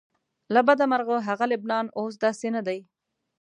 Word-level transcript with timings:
له 0.53 0.61
بده 0.67 0.85
مرغه 0.91 1.17
هغه 1.27 1.45
لبنان 1.53 1.85
اوس 1.97 2.13
داسې 2.23 2.47
نه 2.55 2.61
دی. 2.67 2.79